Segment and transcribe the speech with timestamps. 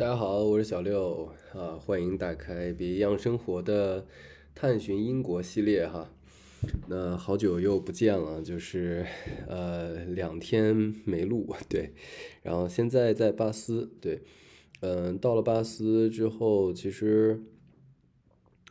[0.00, 4.06] 大家好，我是小六啊，欢迎打开别样生活的
[4.54, 6.10] 探寻英国系列哈。
[6.88, 9.04] 那好久又不见了，就是
[9.46, 11.92] 呃两天没录，对。
[12.42, 14.22] 然后现在在巴斯，对，
[14.80, 17.38] 嗯，到了巴斯之后，其实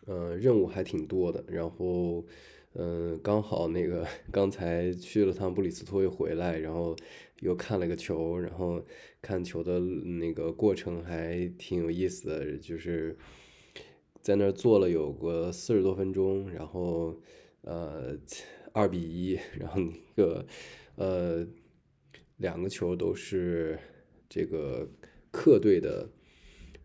[0.08, 2.26] 嗯任务还挺多的，然后。
[2.74, 6.96] 嗯，刚好那个 刚才去了趟布里斯托又回来，然后
[7.40, 8.82] 又看了个球，然后
[9.22, 13.18] 看球的那个过程还挺有意思的，就是
[14.22, 17.20] 在那儿坐了有个四十多分钟，然后
[17.62, 18.16] 呃
[18.72, 20.46] 二比一， 然后那个
[20.96, 21.48] 呃
[22.38, 23.80] 两个球都是
[24.30, 24.88] 这个
[25.32, 26.08] 客队的。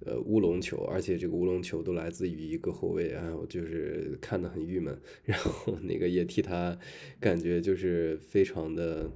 [0.05, 6.79] 呃，乌龙球，而且这个乌龙球都来自于一个后卫哎，我就是看得很郁闷，然后那个也替他
[7.19, 9.11] 感觉就是非常的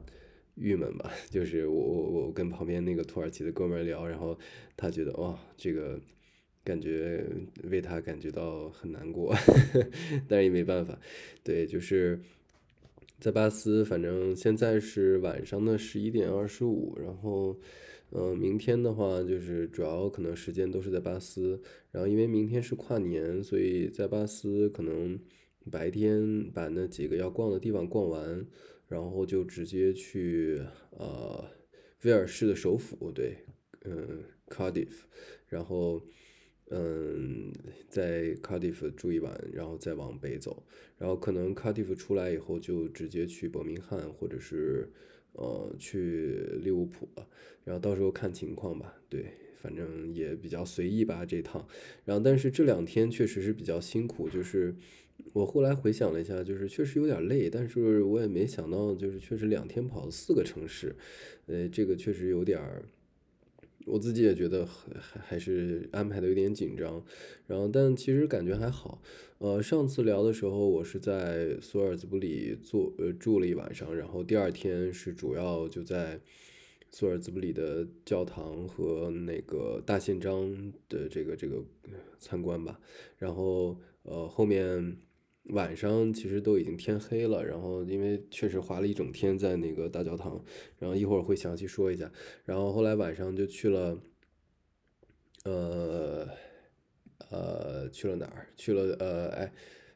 [0.54, 4.38] 郁闷吧，就是我我我跟旁边那个土耳其的哥们聊，然后
[4.76, 6.00] 他觉得哇，这个
[6.64, 7.24] 感觉
[7.64, 9.34] 为他感觉到很难过，
[10.26, 10.98] 但是也没办法，
[11.44, 12.18] 对，就是
[13.20, 17.58] 在巴斯，反正现在是晚上的十一点二十五，然后。
[18.10, 25.20] 嗯，明天的话就是主要可能时间都是在巴斯，然后因为明天是跨年，所以在巴斯可能
[25.70, 28.46] 白天把那几个要逛的地方逛完，
[28.88, 30.58] 然后就直接去
[30.92, 31.44] 呃
[32.04, 33.36] 威尔士的首府，对，
[33.84, 35.02] 嗯，Cardiff，
[35.46, 36.02] 然后
[36.70, 37.52] 嗯
[37.88, 40.62] 在 Cardiff 住一晚，然后再往北走，
[40.98, 44.90] 然后可能 Cardiff 出来以后就直接去伯明翰或者是。
[45.34, 47.28] 呃，去利物浦了，
[47.62, 49.00] 然后到时候看情况吧。
[49.08, 49.26] 对，
[49.62, 51.64] 反正也比较随意吧这趟。
[52.04, 54.74] 然后，但是这两天确实是比较辛苦，就是
[55.32, 60.96] 我后来回想了一下，就是确实有点累，但是我也没想到，就是确实两天跑了四个城市，
[61.46, 62.82] 呃，这个确实有点儿。
[63.88, 67.02] 我自己也觉得还还是安排的有点紧张，
[67.46, 69.02] 然后但其实感觉还好。
[69.38, 76.20] 呃，上次聊的时候，我是在索尔兹布里住呃住了一晚上，然后第二天是主要就在
[76.90, 81.62] 索尔兹布里的教堂和那个大宪章的这个这个
[82.18, 82.78] 参观吧，
[83.16, 84.98] 然后呃后面。
[85.50, 90.44] 晚上其实都已经天黑了，然后因为确实滑了一整天在那个大教堂，
[90.78, 92.10] 然后一会儿会详细说一下。
[92.44, 93.98] 然后后来晚上就去了，
[95.44, 96.28] 呃，
[97.30, 98.46] 呃，去了哪儿？
[98.56, 99.52] 去了呃，埃，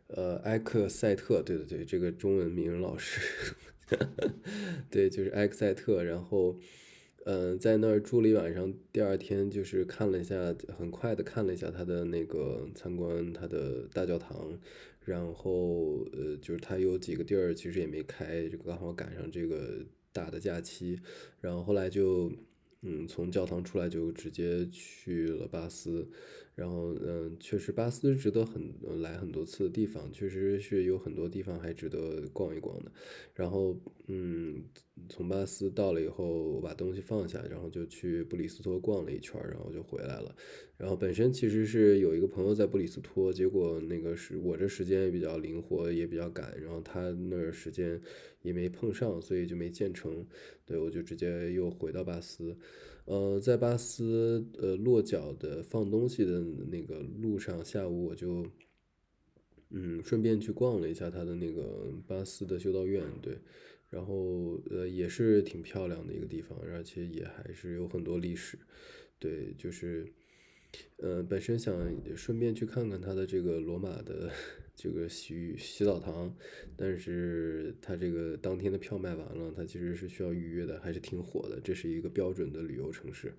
[0.08, 1.42] 呃，埃克塞特。
[1.42, 3.54] 对对对，这个中文名老师，
[4.90, 6.02] 对，就是埃克塞特。
[6.02, 6.58] 然后，
[7.26, 14.58] 嗯，在那儿住了一晚上，第二天就是看了一下，很快的看了一下他的那个参观他的大教堂。
[15.04, 20.98] 然后，呃，就是他有几个地儿其实也没开，就刚好赶上这个大的假期。
[21.40, 22.30] 然后后来就，
[22.82, 26.08] 嗯，从教堂出来就直接去了巴斯。
[26.54, 32.92] 然后，嗯，确实巴斯值得很来很多次的地方，确实是有很多地方还值得逛一逛的。
[33.34, 33.74] 然后，
[34.08, 34.62] 嗯，
[35.08, 40.34] 从巴斯到了以后，我把东西放下，然后就去布里斯托逛了一圈，然后就回来了。
[40.76, 47.98] 然后本身其实是有一个朋友在布里斯托，结果那个是我这时间也比较灵活，也比较赶，然后他那儿时间
[48.42, 50.26] 也没碰上，所以就没见成。
[50.66, 52.54] 对，我就直接又回到巴斯。
[53.04, 56.40] 呃，在巴斯呃落脚的放东西的
[56.70, 58.46] 那个路上，下午我就
[59.70, 63.36] 嗯顺便去逛了一下他的那个巴斯的修道院，对，
[63.90, 68.56] 然后呃也是挺漂亮的一个地方，而且也还是有很多历史，
[69.18, 70.06] 对，就是
[70.96, 71.74] 呃本身想
[72.16, 74.30] 顺便去看看他的这个罗马的。
[74.74, 76.34] 这个洗洗澡堂，
[76.76, 81.60] 但是他这个当天的票卖完了，他其实是需要预约的，还是挺火的。
[81.62, 83.32] 这是一个标准的旅游城市，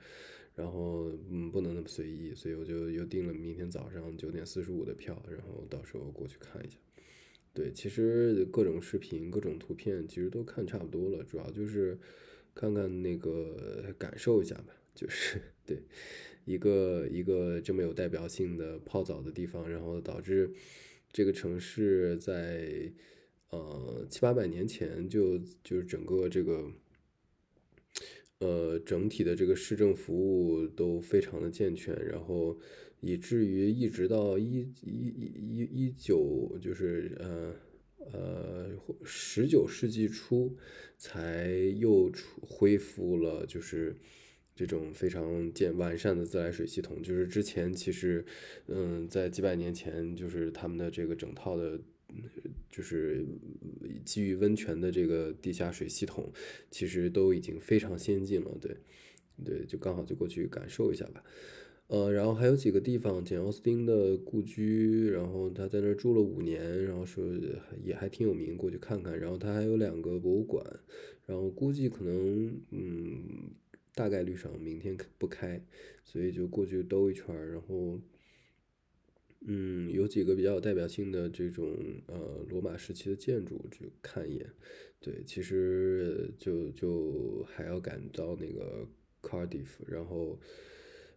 [0.55, 6.77] 然后嗯不能那么随意，所以我就又订了明天早上九点四十五的票，然后到时候过去看一下。
[7.51, 11.97] 对，其实各种视频、各种图片其实都看差不多了，主要就是
[12.53, 15.81] 看看那个感受一下吧，就是 对
[16.45, 20.54] 一个一个这么有代表性的泡澡的地方，然后导致。
[21.16, 22.92] 这个城市在
[23.51, 26.72] 呃七八百年前就就是整个这个
[28.40, 32.60] 呃整体的这个市政服务都非常的健全，然后
[33.00, 35.07] 以至于一直到一一
[35.38, 37.56] 一一九就是呃
[38.12, 38.72] 呃
[39.04, 40.57] 十九世纪初
[40.98, 41.48] 才
[41.78, 42.12] 又
[42.42, 43.95] 恢复了就是。
[44.55, 48.23] 这种非常健完善的自来水系统，就是之前其实，
[48.67, 51.79] 嗯，在几百年前，就是他们的这个整套的，
[52.69, 53.25] 就是
[54.05, 56.31] 基于温泉的这个地下水系统，
[56.69, 58.57] 其实都已经非常先进了。
[58.61, 58.77] 对，
[59.44, 61.23] 对，就刚好就过去感受一下吧。
[61.88, 67.23] 呃，然后还有几个地方，简奥斯汀的故居，然后他在那儿住了五年，然后说
[67.83, 69.19] 也还挺有名，过去看看。
[69.19, 70.65] 然后他还有两个博物馆，
[71.25, 73.51] 然后估计可能，嗯，
[73.94, 75.63] 大概率上明天不开，
[76.04, 78.00] 所以就过去兜一圈儿，然后，
[79.42, 81.75] 嗯，有几个比较有代表性的这种
[82.07, 84.50] 呃罗马时期的建筑就看一眼。
[85.00, 88.88] 对，其实就就还要赶到那个
[89.22, 90.40] Cardiff，然后。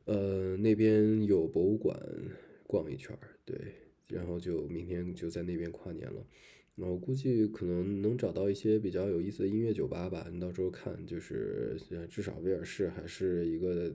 [0.09, 2.01] 呃，那边有博物馆，
[2.65, 3.59] 逛一圈儿，对，
[4.09, 6.25] 然后就明天就在那边跨年了。
[6.77, 11.77] 我估计可能能找到一些比较有意思的音乐酒吧吧，你到时候看，就是
[12.09, 13.93] 至少威尔士还是一个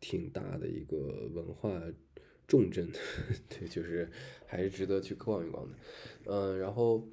[0.00, 1.82] 挺大的一个文化
[2.46, 2.88] 重镇，
[3.48, 4.10] 对，就是
[4.46, 5.76] 还是值得去逛一逛的。
[6.26, 7.08] 嗯，然后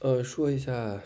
[0.00, 1.02] 呃，说一下。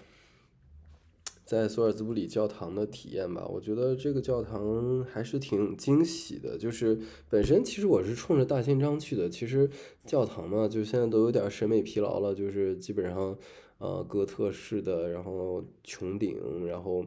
[1.50, 6.56] 在索尔兹布里教堂的体验吧，我觉得这个教堂还是挺惊喜的。
[6.56, 6.96] 就是
[7.28, 9.68] 本身其实我是冲着大宪章去的，其实
[10.06, 13.36] 教堂嘛，就现在都有点审美疲劳了，就是基本上，
[13.78, 16.38] 呃，哥特式的，然后穹顶，
[16.68, 17.04] 然后，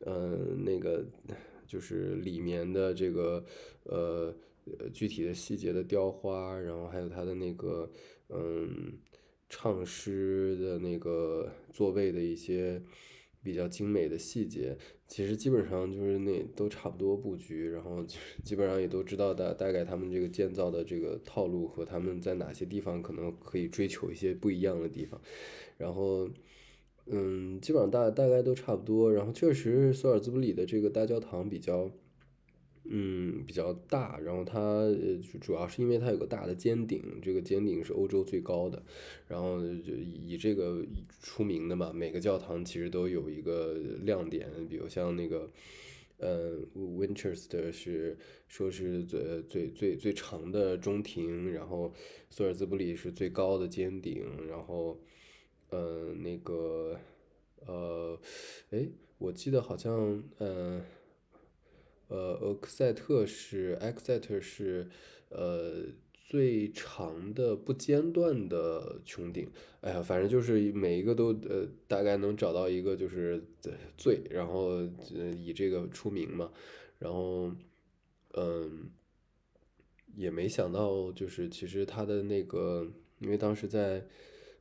[0.00, 1.04] 嗯，那个
[1.64, 3.44] 就是里面的这个
[3.84, 4.34] 呃
[4.92, 7.88] 具体的细节的雕花，然后还有它的那个
[8.30, 8.98] 嗯
[9.48, 12.82] 唱诗的那个座位的一些。
[13.42, 14.76] 比较精美的细节，
[15.06, 18.04] 其实基本上就是那都差不多布局，然后
[18.44, 25.20] 基本上也都知道大大概他们这个建造的这个套路和他们在哪些地方可能可以追求一些不一样的地方，
[25.76, 26.28] 然后
[27.06, 31.90] 嗯，基本上大大概都差不多，然后确实索尔兹布里的这个大教堂比较。
[32.90, 38.82] 嗯，比较大，然后它呃主要是因为它有个大的尖顶，这个尖顶是欧洲最高的，
[39.26, 40.82] 然后就以这个
[41.20, 41.92] 出名的嘛。
[41.92, 45.50] 每个教堂其实都有一个亮点，比如像那个，
[46.16, 48.16] 呃，Winchester 是
[48.48, 51.92] 说是最最最最长的中庭，然后
[52.30, 54.98] 索尔兹布里是最高的尖顶，然后，
[55.68, 56.98] 呃，那个，
[57.66, 58.18] 呃，
[58.70, 58.88] 哎，
[59.18, 60.78] 我记得好像，嗯。
[60.78, 60.84] 呃，
[62.08, 64.88] 呃厄克塞特是埃克塞特是，
[65.28, 69.50] 呃，最长的不间断的穹顶。
[69.80, 73.42] 哎呀，反正就是每一个都呃，大概能找到一个就是
[73.96, 74.68] 最，然后
[75.14, 76.50] 呃以这个出名嘛。
[76.98, 77.52] 然后，
[78.34, 78.90] 嗯，
[80.16, 82.90] 也没想到就是其实他的那个，
[83.20, 84.04] 因为当时在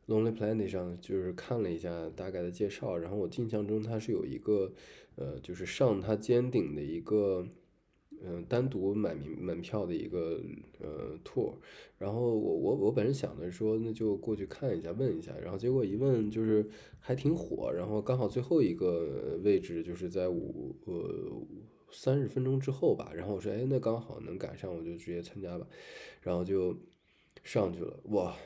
[0.08, 4.74] Lonely Planet 上就是看了一下大概的介绍，然后我印象中他是有一个。
[5.20, 7.44] 呃，就是上它尖顶的一个，
[8.22, 10.40] 嗯，单独买门门票的一个
[10.80, 11.56] 呃 tour，
[11.98, 16.70] 然后我我我本身想的说那就过去看一下问一下，然后结果一问就是
[17.00, 21.42] 还挺火，然后刚好最后一个位置就是在五呃
[21.90, 25.66] 三十分钟之后吧，然后我说哎那刚好能赶上，我就直接参加吧，
[26.22, 26.78] 然后就
[27.44, 28.38] 上去了，哇！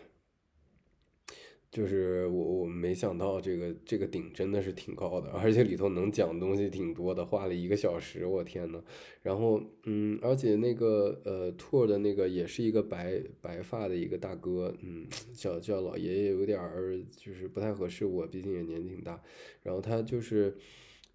[1.71, 8.83] 就是我我没想到这个这个顶真的是挺高的，而且里头能讲东西挺多的，画了一个小时，我天呐，
[9.23, 19.23] 然后嗯，而且那个呃 tour 的那个也是一个白白发的一个大哥，嗯，叫叫老爷爷有点儿就是不太合适，我毕竟也年纪挺大，
[19.63, 20.57] 然后他就是。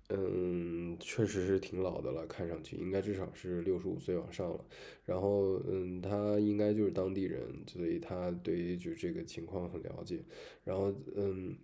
[0.09, 4.65] 嗯，确实是挺老的了，看上去应该至少是六十五岁往上了。
[5.05, 10.21] 然后，嗯，他应该就是当地人，所以他对于就这个情况很了解。
[10.63, 11.57] 然后，嗯，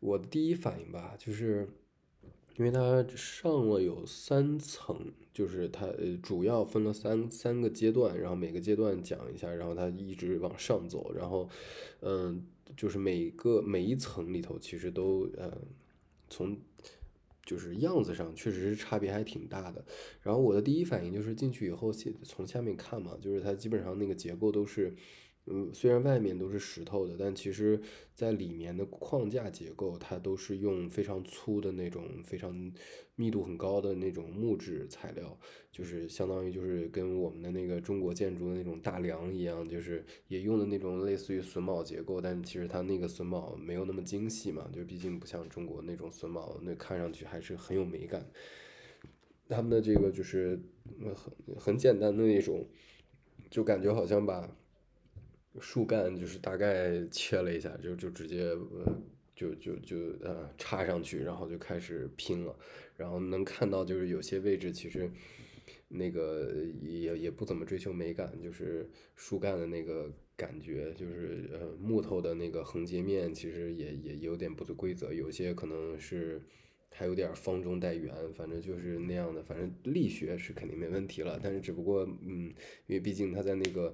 [0.00, 1.68] 我的第一反应吧，就是
[2.56, 5.86] 因为他上了有三层，就是他
[6.20, 11.48] 主要分了三三个阶段，然后每个阶段讲一下，然后他一直往上走，然后，
[12.00, 12.44] 嗯，
[12.76, 15.56] 就是每个每一层里头其实都，呃，
[16.28, 16.58] 从。
[17.46, 19.82] 就是样子上确实是差别还挺大的，
[20.20, 21.90] 然后我的第一反应就是进去以后，
[22.24, 24.94] 从下面看嘛，就是它基本上那个结构都是。
[25.48, 27.80] 嗯，虽然外面都是石头的，但其实
[28.12, 32.72] 在里面的框架结构，它都是用非常粗的那种、非常
[33.16, 35.36] 密度很高的那种木质材料，
[35.72, 48.24] 就是相当于就是跟我们的那个中国建筑的那种大梁一样，就是也用的那种类似于榫卯结构，但其实它那个榫卯没有那么精细嘛，就毕竟不像中国那种榫卯，那看上去还是很有美感。
[49.48, 50.60] 他们的这个就是
[51.14, 52.66] 很很简单的那种，
[53.50, 54.48] 就感觉好像把。
[55.58, 58.54] 树干就是大概切了一下，就就直接
[59.36, 62.56] 就就就呃插上去，然后就开始拼了。
[62.96, 65.08] 然后能看到就是有些位置其实
[65.88, 66.50] 那个
[66.82, 76.40] 也也不怎么追求美感，就是树干的那个感觉，就是呃木头的那个横截面其实也也有点不规则，有些可能是
[76.90, 79.42] 还有点方中带圆，反正就是那样的。
[79.42, 82.54] 反正力学是肯定没问题了，但是只不过，嗯，
[82.86, 83.92] 因为毕竟它在那个，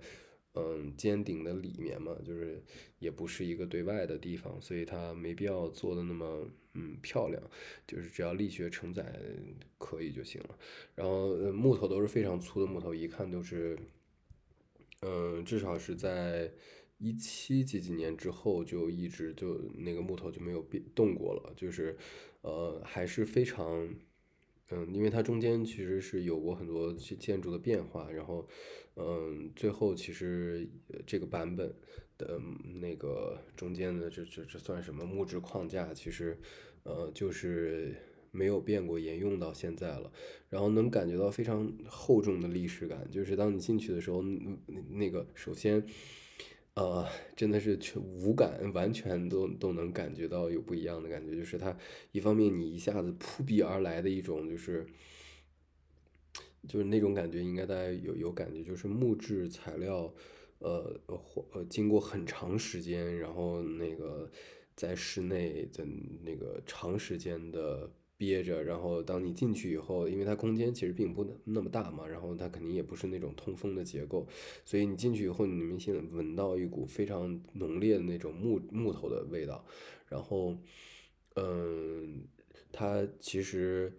[0.55, 2.63] 嗯，尖顶的里面嘛，就是
[2.99, 7.43] 也不是一个对外的地方，所以它没必要做的那么，嗯，漂亮。
[7.87, 9.19] 就是只要力学承载
[9.79, 10.59] 可以就行了。
[10.95, 13.79] 然后木头都是非常粗的木头，一看都是，
[15.01, 16.51] 嗯，至少是在。
[17.05, 21.99] 一七几几年之后就一直就那个木头就没有变动过了，就是，
[22.43, 23.93] 呃，还是非常，
[24.75, 28.49] 嗯，因为它中间其实是有过很多建筑的变化，然后，
[28.97, 30.67] 嗯，最后其实
[31.07, 31.75] 这个版本
[32.17, 32.41] 的
[32.81, 36.39] 那个中间的这这这算什么木质框架，其实，
[36.85, 37.95] 呃，就是
[38.31, 40.11] 没有变过，沿用到现在了，
[40.49, 44.23] 然后能感觉到非常厚重的历史感，就是当你进去的时候，
[44.91, 45.85] 那个首先。
[46.75, 51.37] 呃，真的是全无感，完全都都能感觉到有不一样的感觉。
[51.37, 51.77] 就是它
[52.13, 54.87] 一方面你一下子扑鼻而来的一种，就是
[56.67, 60.15] 就是那种感觉，应该大家有有感觉，就是木质材料，
[60.61, 60.99] 呃
[61.53, 64.31] 呃经过很长时间，然后那个
[64.75, 65.85] 在室内的
[66.23, 67.93] 那个长时间的。
[68.23, 74.29] 憋着，然后当你进去以后，因为它空间其实并不那么大嘛，然后它肯定也不是那种通风的结构，
[74.65, 79.65] 所以你进去以后，你明显闻到一股非常浓烈的那种木木头的味道。
[80.09, 80.57] 然后，
[81.35, 82.23] 嗯，
[82.71, 83.93] 它其实，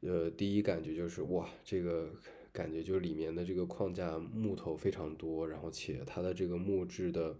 [0.00, 2.10] 呃，第一感觉就是哇，这个
[2.50, 7.36] 感觉就是里面的这个框架木头非常多，然后且它的这个木质的。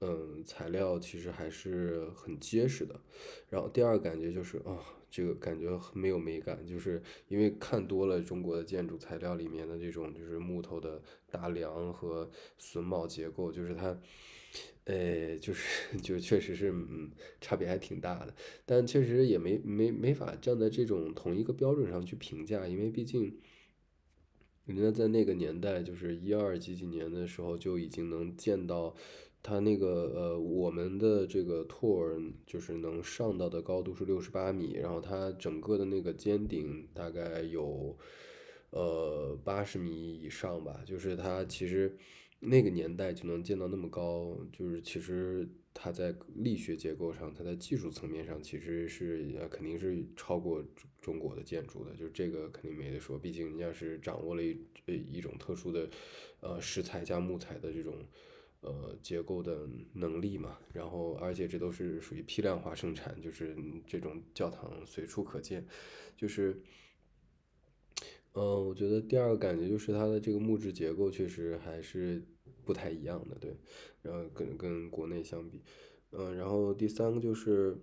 [0.00, 3.00] 嗯，材料其实还是很结实的。
[3.48, 4.76] 然后第二感觉就是啊，
[5.16, 12.30] 这个感觉很没有美感，就是因为看多了中国的建筑材料里面的这种就是木头的大梁和
[12.60, 13.98] 榫卯结构，就是它，
[14.84, 18.34] 呃，就是 就确实是嗯，差别还挺大的。
[18.66, 23.38] 但确实也没没没法站在这种同一个标准上去评价，因为毕竟
[24.66, 28.94] 人家在那个年代，就是一二几几年的时候就已经能见到。
[29.46, 37.96] 它那个呃，我们的这个 tour 就是能上到的高度是六十八米，然后它整个的那个尖顶大概有
[38.70, 41.96] 呃八十米以上吧，就是它其实
[42.40, 50.60] 那个年代就能建到那么高，就是其实它在力学结构上，它在技术层面上其实是肯定是超过
[51.00, 55.88] 中国的建筑的，就这个肯定没得说，毕竟人家是掌握了一一种特殊的
[56.40, 57.94] 呃石材加木材的这种。
[58.66, 63.56] 呃，结构的能力嘛，然后而且这都是属于批量化生产，就是
[63.86, 65.64] 这种教堂随处可见，
[66.16, 66.60] 就是，
[68.32, 72.20] 嗯，我觉得第二个感觉就是它的这个木质结构确实还是
[72.64, 73.56] 不太一样的，对，
[74.02, 75.62] 然后跟跟国内相比，
[76.10, 77.78] 嗯，然后第三个就是，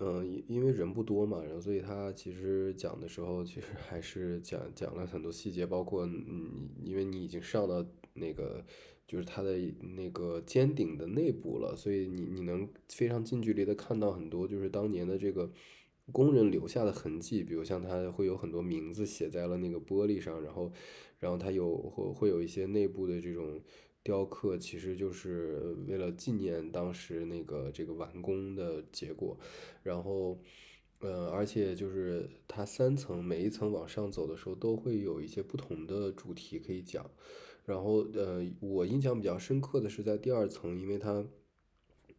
[0.00, 8.66] 嗯，因因为人不多嘛，然后所以他其实讲的时候其实还是讲讲了很多细节，包括嗯，因为你已经上到那个。
[9.10, 9.58] 就是它的
[9.96, 15.50] 那个尖顶的内部了，所以你你能非常近距离的看到很多，就是当年的这个
[16.12, 20.72] 工人留下的痕迹，比如像它会有很多名字写在了那个玻璃上，然后，
[21.18, 23.60] 然后它有会会有一些内部的这种
[24.04, 29.36] 雕刻，其实就是为了纪念当时那个这个完工的结果，
[29.82, 30.38] 然后，
[31.00, 37.10] 呃，而且就是它三层，每一层往上走的时候都会有一些不同的主题可以讲。
[37.66, 41.24] 然后，呃，我印象比较深刻的是在第二层，因为它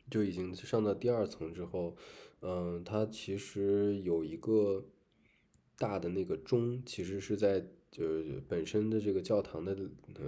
[0.10, 1.96] 就已经上到第二层之后，
[2.42, 4.86] 嗯，它其实有一个
[5.78, 9.76] 大的那个钟，其实是在就是本身的这个教堂的，
[10.16, 10.24] 呃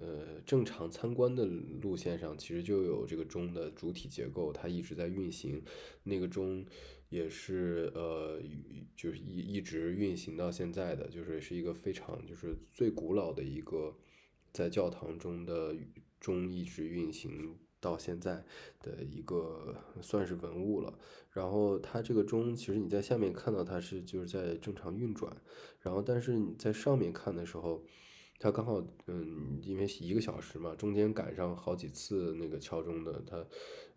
[0.00, 5.62] 呃，正常参观的路线上，其实就有这个钟的主体结构，它一直在运行，
[6.02, 6.64] 那个钟
[7.10, 8.40] 也是呃，
[8.96, 13.94] 就是一一直运行到现在的，就是是一个非常就是最古老的一个。
[14.54, 15.76] 在教堂中的
[16.18, 18.42] 钟一直运行到现在
[18.80, 20.98] 的一个算是文物了。
[21.32, 25.36] 然后它这个钟，其实你在下面看到它是就是在正常运转，
[25.80, 27.84] 然后但是你在上面看的时候，
[28.38, 33.44] 它刚好嗯，因为一个小时嘛，中间赶上好几次那个敲钟的，它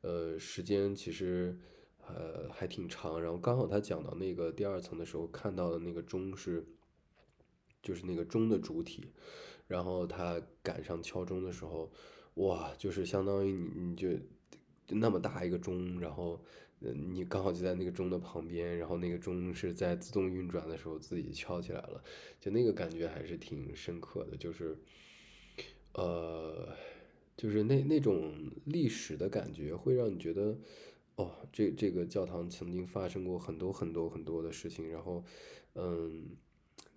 [0.02, 1.56] 呃时间其实
[2.08, 3.22] 呃还挺长。
[3.22, 6.66] 然后刚好他讲到那个第二层的时候，看到的那个钟是
[7.84, 9.14] 就是那个钟的主体。
[9.68, 11.92] 然后他赶上敲钟的时候，
[12.36, 14.10] 哇，就是相当于你你就
[14.90, 16.42] 那么大一个钟，然后
[16.80, 22.04] 嗯，你刚好就在那个钟的旁边，然后那个钟是在自动运转的时候自己敲起来了，
[22.40, 24.78] 就那个感觉还是挺深刻的，就是
[25.94, 26.76] 呃，
[27.36, 28.34] 就是那那种
[28.66, 30.56] 历史的感觉会让你觉得
[31.16, 35.24] 哦，这这个教堂曾经发生过很多很多很多的事情，然后，
[35.74, 36.38] 嗯，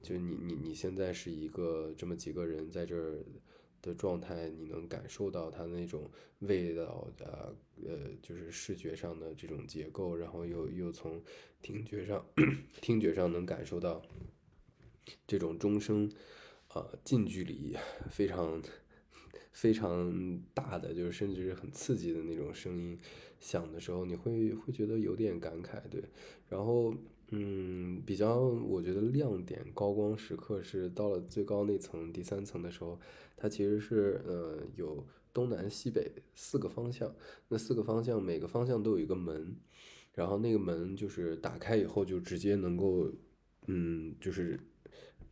[0.02, 3.24] 就你你你现在是一个这么几个人在这儿
[3.82, 7.54] 的状态，你能感受到它那种味道的，
[7.84, 11.22] 呃，就是视觉上的这种结构，然后又又从
[11.62, 12.24] 听觉上
[12.80, 14.02] 听觉上能感受到
[15.26, 16.10] 这种钟声，
[16.68, 17.76] 啊，近距离
[18.10, 18.62] 非常
[19.52, 22.98] 非常大的，就是甚至是很刺激的那种声音。
[23.38, 26.04] 响的时候，你会会觉得有点感慨，对。
[26.50, 26.94] 然后，
[27.32, 32.98] 嗯，比较我觉得亮点高光时刻是到了最高那层第三层的时候，
[33.36, 37.14] 它其实是呃有东南西北四个方向，
[37.48, 39.56] 那四个方向每个方向都有一个门，
[40.12, 43.08] 然后那个门就是打开以后就直接能够，
[43.66, 44.58] 嗯，就是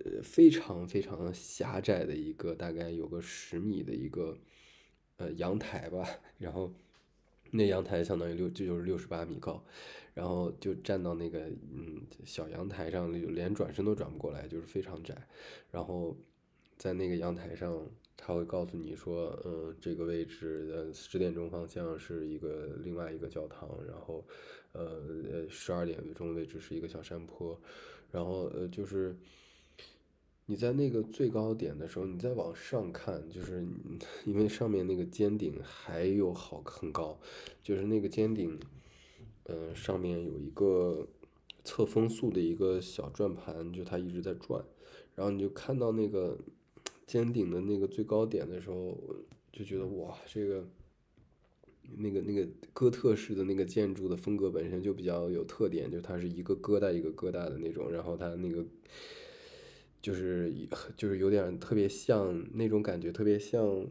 [0.05, 4.39] 呃非常非常狭窄的一个大概有个十米的一个
[5.17, 6.07] 呃阳台吧，
[6.39, 6.73] 然后。
[7.51, 9.65] 那阳台相当于六，这就是六十八米高，
[10.19, 11.39] 然后就站到那个
[11.73, 15.17] 嗯小阳台上，连转身都转不过来，就是非常窄。
[15.71, 16.17] 然后
[16.77, 24.27] 在那个阳台上，他会告诉你说，嗯，这个位置的十点钟方向是一个另外一个教堂，然后
[24.73, 27.57] 呃十二点钟位置是一个小山坡，
[28.11, 29.17] 然后呃就是。
[30.51, 33.63] 你在那个最高点的时候，你再往上看，就是
[34.25, 37.21] 因为上面那个尖顶还有好很高，
[37.63, 38.59] 就是那个尖顶，
[39.49, 41.07] 嗯，上面有一个
[41.65, 44.65] 测风速的一个小转盘，就它一直在转，
[45.15, 46.39] 然后你就看到那个
[47.07, 48.97] 尖顶的那个最高点的时候，
[49.53, 50.65] 就觉得哇，这个
[51.97, 58.65] 那个那个哥特式的那个建筑的风格本身就比较有特点，就它是一个疙瘩一个疙瘩的那种，然后它那个。
[60.01, 60.55] 就是
[60.97, 63.85] 就是有点特别像那种感觉，特别像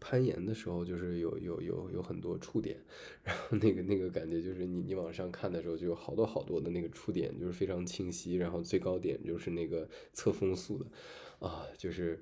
[0.00, 2.76] 攀岩的时候，就是有有有有很多触点，
[3.22, 8.36] 然后那个那个感觉就是你你往上看的时候，就有好多好多的那个触点，就是非常清晰。
[8.36, 10.86] 然后最高点就是那个测风速的，
[11.46, 12.18] 啊，就是，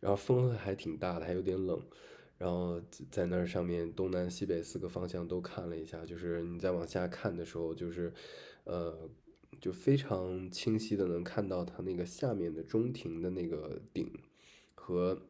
[0.00, 1.82] 然后风还挺大的，还有点冷。
[2.38, 2.80] 然后
[3.10, 8.12] 在那上面东南西北四个方向都看了一下，就是你再往下看的时候，就是
[8.64, 9.10] 呃。
[9.60, 14.12] 就非常清晰的能看到它那个下面的中庭的那个顶，
[14.74, 15.22] 和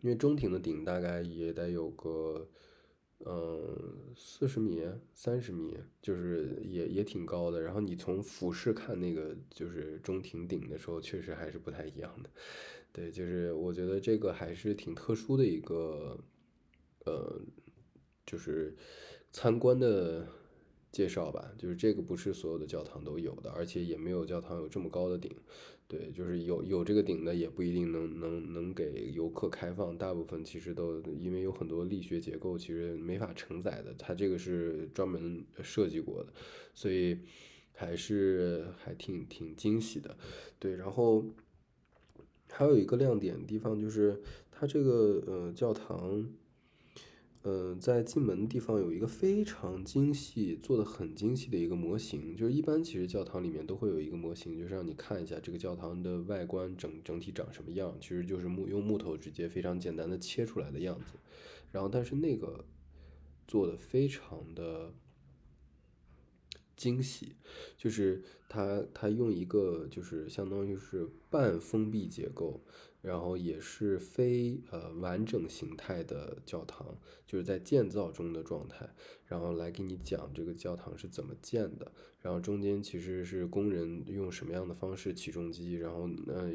[0.00, 2.48] 因为中庭的顶大概也得有个
[3.26, 4.82] 嗯四十米
[5.12, 7.60] 三十米，就是也也挺高的。
[7.60, 12.30] 然后你从俯视看那个就是中庭顶的时候，确实还是不太一样的。
[12.92, 16.18] 对，就是我觉得这个还是挺特殊的一个
[17.04, 17.40] 呃，
[18.26, 18.76] 就是
[19.32, 20.26] 参观的。
[20.92, 25.30] 介绍吧，就是这个不是所有的教堂都有的，而且也没有教堂有这么高的顶。
[25.90, 36.32] 对，就是有有这个顶的也不一定能能能给游客开放，大部分其实都因为有很多力学结构其实没法承载的，它这个是专门设计过的，
[36.74, 37.18] 所以
[37.72, 40.16] 还是还挺挺惊喜的。
[40.60, 41.24] 对，然后
[42.48, 44.22] 还有一个亮点地方就是
[44.52, 46.24] 它这个呃教堂。
[47.42, 61.14] 嗯，在进门的地方有一个非常精细、做的很精细的一个模型，就是一般其实教堂里面都会有一个模型，就是让你看一下这个教堂的外观整整体长什么样，其实就是木用木头直接非常简单的切出来的样子。
[61.72, 62.66] 然后，但是那个
[63.48, 64.92] 做的非常的
[66.76, 67.36] 精细，
[67.78, 72.60] 就是它它用一个就是相当于是半封闭结构。
[73.02, 78.88] 然后也是非呃完整形态的教堂，就是在建造中的状态。
[79.26, 86.50] 然后来给你讲这个教堂是怎么建的，然后中间其实是工人用什么样的方式起重机，然后呃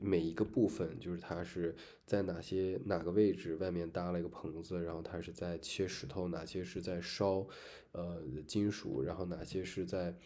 [0.00, 1.74] 每一个部分就是它是
[2.06, 7.46] 在哪些哪个位置外面搭了一个棚子，然后它是在切石头，哪些是在烧
[7.92, 10.16] 呃金属，然后哪些是在。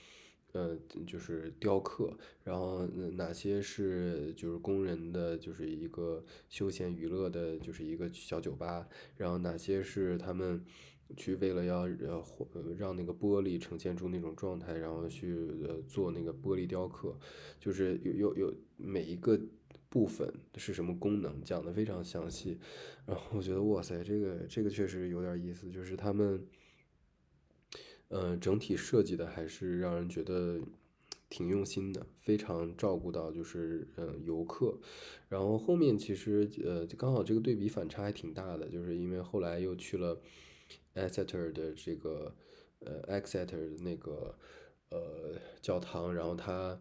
[0.53, 2.11] 呃，就是雕刻，
[2.43, 10.65] 然后哪些是就是工人的，就是一个休闲娱乐的，就是一个小酒吧，然后哪些是他们
[11.17, 12.25] 去为了要呃
[12.79, 17.15] 让那个玻璃呈现出那种状态，然后去呃做那个玻璃雕刻，
[17.61, 19.39] 就是有有有每一个
[19.91, 22.59] 部分是什么功能，讲的非常详细，
[23.07, 26.43] 然后我觉得哇塞，这个这个确实有点意思，就是他们。
[28.11, 30.59] 嗯，整体设计的还是让人觉得
[31.29, 34.79] 挺用心的，非常照顾到就是嗯游客。
[35.29, 40.19] 然后后面其实呃刚好这个对比反差还挺大的，就是因为后来又去了
[40.95, 42.35] Exeter 的这个
[42.81, 44.35] 呃 Exeter 的那个
[44.89, 46.81] 呃教堂，然后它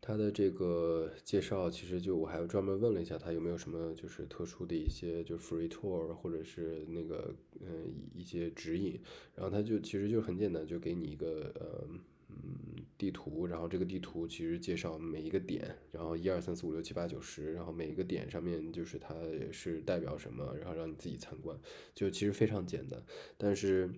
[0.00, 8.98] 他的这个介绍，其实就我还专门问了一下他有没有什么就是特殊的一些就 free tour 或者是那个嗯一些指引，
[9.34, 11.86] 然后他就其实就很简单，就给你一个呃
[12.28, 19.14] 嗯地图，然后这个地图其实介绍每一个点，然后一二三四五六七八九十，然后每一个点上面就是它
[19.52, 21.58] 是代表什么，然后让你自己参观，
[21.94, 23.02] 就其实非常简单，
[23.36, 23.90] 但是。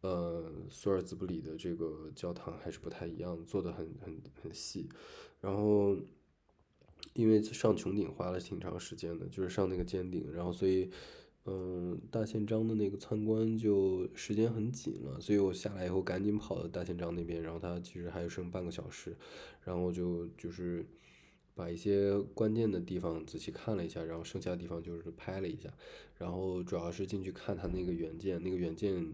[0.00, 4.88] 呃，索尔兹布里的这个教堂还是不太一样，做的很很很细。
[5.40, 5.96] 然后，
[7.14, 10.88] 因为上穹顶花了挺长时间的，就是上那个尖顶，然后所以，
[11.46, 19.16] 嗯，大宪章的那个参观就时间很紧了，所以我下来以后赶紧跑到大宪章那边，然后它其实还有剩半个小时，
[19.64, 20.86] 然后就就是
[21.56, 25.68] 把一些关键的地方仔细看了一下，然后剩下的地方就是拍了一下，
[26.18, 29.12] 然后主要是进去看它那个原件，那个原件。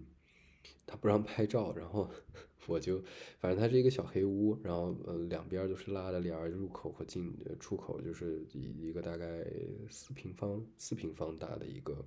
[0.87, 2.11] 他不让拍照，然后
[2.67, 3.03] 我就，
[3.39, 9.45] 反正它是一个小黑屋，然后呃两边都是拉的帘，入口和进出口就是一一个大概
[9.91, 12.05] 四平方四平方大的一个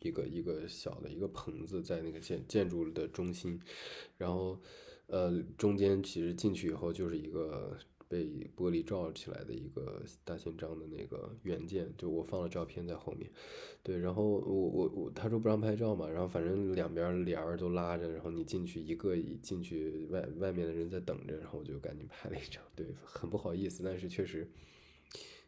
[0.00, 3.60] 一个一个小的一个棚子在那个建建筑的中心，
[4.16, 4.58] 然后
[5.06, 7.78] 呃中间其实进去以后就是一个。
[8.12, 13.30] 被玻璃罩起来的一个大宪章的那个原件，就我放了照片在后面，
[13.82, 24.46] 对，然后我我我他说不让拍照嘛，然后反正两边帘儿都拉着，然后你进去一个一进去，外外面的人在等着，然后我就赶紧拍了一张，对，很不好意思，但是确实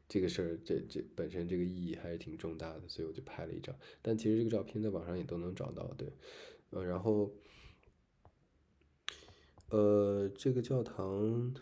[0.08, 6.08] 这个事儿这这本身这个意义还是挺重大的，所以我就拍了一张，但其实这个照片在网上也都能找到，对，
[6.70, 7.30] 呃，然后
[9.68, 11.54] 呃这个教堂。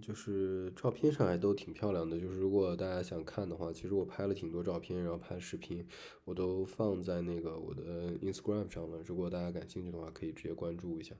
[0.00, 5.86] 就是照片上还都挺漂亮的，就是如果大家想看的话，其实我拍了挺多照片，然后拍视频，
[6.24, 9.02] 我都放在那个我的 Instagram 上了。
[9.04, 11.14] 如果大家感兴趣的话，可以直接关注一下。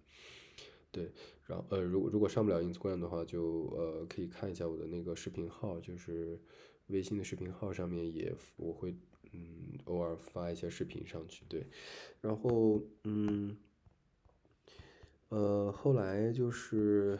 [0.90, 1.10] 对，
[1.46, 6.38] 然后呃，如果如果上不了 Instagram 的话，就呃可以看一下我的那个视频号，就是
[6.88, 8.94] 微信的视频号上面也我会
[9.32, 11.44] 嗯偶尔发一些视频上去。
[11.48, 11.66] 对，
[12.20, 13.56] 然后嗯
[15.30, 17.18] 呃后来就是。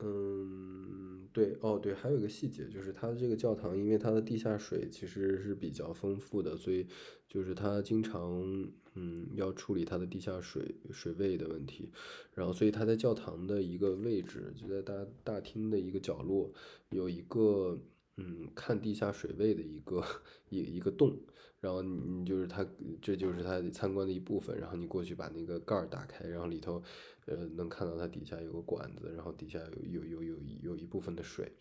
[0.00, 6.84] 嗯，对，哦，对，还有一个细节，就是它的这个教堂，因为它的地下水其实是比较丰富的，所以
[7.28, 11.90] 就是它经常，嗯，要处理它的地下水水位的问题。
[12.32, 16.52] 然后，所以它在教堂的一个位置，就在大大厅的一个角落，
[16.90, 17.78] 有一个，
[18.16, 20.04] 嗯，看地下水位的一个
[20.48, 21.16] 一一个洞。
[21.60, 22.66] 然后你你就是它，
[23.00, 24.58] 这就是它参观的一部分。
[24.58, 26.82] 然后你过去把那个盖儿打开，然后里头。
[27.26, 31.52] 呃，能看到它底下有个管子，然后底下有有有有有一部分的水，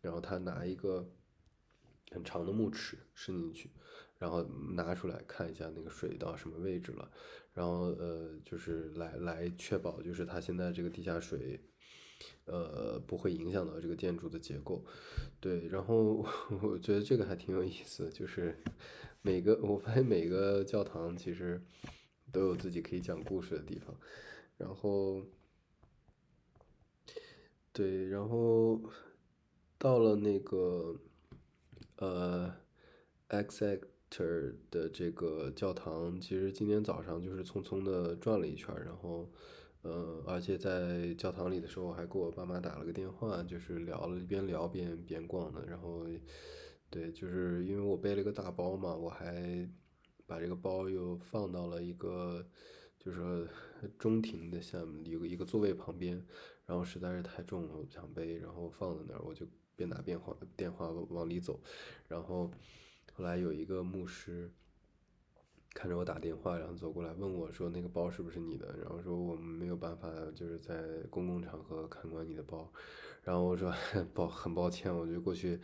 [0.00, 1.10] 然后他拿一个
[2.10, 3.70] 很长的木尺伸进去，
[4.18, 4.42] 然后
[4.74, 7.10] 拿出来看一下那个水到什么位置了，
[7.52, 11.60] 然后呃，就是来来确保就是它现在这个地下水，
[12.44, 14.84] 呃，不会影响到这个建筑的结构，
[15.40, 16.24] 对，然后
[16.62, 18.56] 我觉得这个还挺有意思，就是
[19.20, 21.60] 每个我发现每个教堂其实
[22.32, 23.94] 都有自己可以讲故事的地方。
[24.58, 25.22] 然后，
[27.72, 28.82] 对，然后
[29.78, 30.96] 到了那个
[31.98, 32.52] 呃
[33.28, 39.30] ，Exeter 的这个教堂，其实今天早上就是匆匆的转了一圈，然后，
[39.82, 46.04] 呃，而且在教堂里的时候还给我爸妈打了个电话，就是聊了一边聊边边逛的，然后，
[46.90, 49.70] 对，就是因为我背了个大包嘛，我还
[50.26, 52.44] 把这个包又放到了一个。
[52.98, 53.46] 就是说
[53.98, 56.22] 中庭的下面有个一个座位旁边，
[56.66, 61.60] 然后实在是太重了，我不想背，然后放在那儿，我就边打电话电话往里走，
[62.08, 62.50] 然后
[63.14, 64.50] 后来有一个牧师
[65.74, 72.72] 看着我打电话，然后走过来问我说：“那个包是不是你的？”然后说我们没有办法就是在公共场合看管你的包。
[73.28, 73.70] 然后我说
[74.14, 75.60] 抱很抱歉，我就过去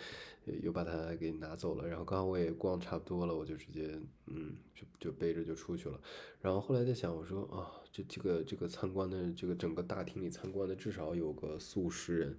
[0.63, 1.89] 又把它给拿走了。
[1.89, 5.99] 然后刚好我也逛差不多了，我就直接嗯就就背着就出去了。
[6.43, 12.39] 然后后来在想，我说啊，这这个这个参观的这个整个大厅里参观的至少有个四五十人。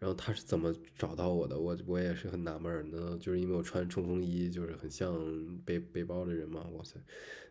[0.00, 1.56] 然后他是怎么找到我的？
[1.56, 6.66] 我我也是很纳闷呢，就是因为我穿冲锋衣，就是很像背背包的人嘛。
[6.72, 6.98] 哇塞，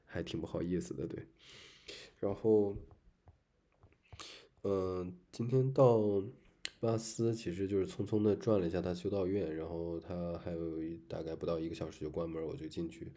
[0.05, 1.25] 还挺不好意思的，对。
[2.19, 2.75] 然后
[4.63, 6.21] 嗯，今天到。
[6.83, 13.09] 巴斯其实就是匆匆的转了一下他修道院，然后他还有大概不到一个小时就关门，我就进去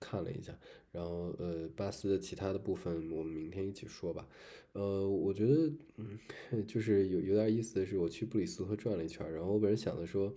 [0.00, 0.58] 看了一下。
[0.90, 4.28] 然后呃，巴斯的其他的部分我们明天一起说吧。
[4.72, 10.34] 呃，我觉得嗯，就是有有点意思的是，我去布里斯托转了一圈，然后我本人想的说，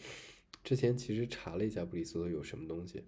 [0.63, 3.03] 之前其实查了一下布里斯托有什么东西，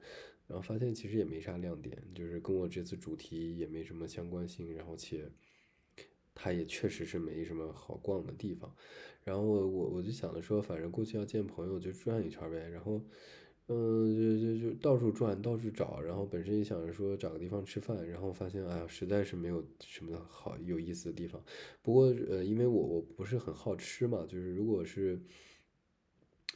[0.47, 5.29] 然后发现其实也没啥亮点，就是跟我这次主题也没什么相关性，然后且。
[6.41, 8.73] 它也确实是没什么好逛的地方。
[9.29, 12.67] 然后我我我就想着说，反正过去要见朋友就转一圈呗。
[12.69, 12.99] 然后，
[13.67, 16.01] 嗯，就就就到处转，到处找。
[16.01, 21.39] 然后本身也想着说找个地方吃饭，然后发现哎呀，实在是没有什么好有意思的地方。
[21.83, 25.21] 不过呃，因为我我不是很好吃嘛，就是如果是。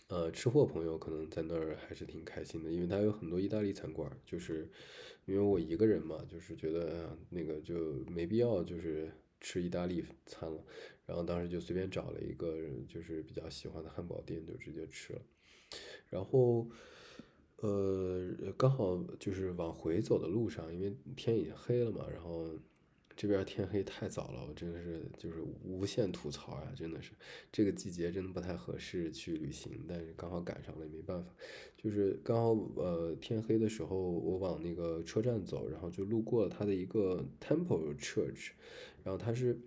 [0.09, 4.11] 呃，吃货朋友可能在那儿还是挺开心的，因为他有很多意大利餐馆。
[4.25, 4.69] 就是
[5.25, 7.75] 因为我一个人嘛，就是觉得哎呀那个就
[8.15, 9.09] 没必要就是
[9.39, 10.63] 吃意大利餐了。
[11.05, 15.21] 然后当时就随便找了一个就是比较喜欢的汉堡店，就直接吃了。
[16.09, 16.67] 然后
[17.57, 22.49] 呃，刚好就是往回走的路上，因为天已经黑了嘛，然后。
[23.15, 26.73] 这边天黑太早了，我真的是就是无限吐槽呀！
[26.75, 27.11] 真的是
[27.51, 31.31] 这个季节真的不太合适去旅行，但是刚好赶上了也没办法。
[31.77, 38.53] 就是刚好呃天黑的时候，我往那个车站走，然后就路过了它的一个 Temple Church，
[39.03, 39.59] 然后它是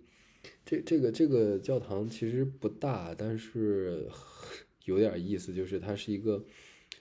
[0.65, 4.07] 这这个这个教堂其实不大，但是
[4.85, 6.43] 有点意思，就是它是一个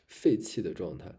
[0.07, 1.15] 废弃的状态。